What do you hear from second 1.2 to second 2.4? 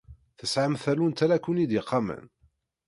ara ken-id-iqamen?